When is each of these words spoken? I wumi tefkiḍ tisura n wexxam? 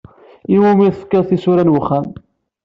I 0.55 0.57
wumi 0.61 0.87
tefkiḍ 0.93 1.23
tisura 1.25 1.63
n 1.65 1.73
wexxam? 1.73 2.07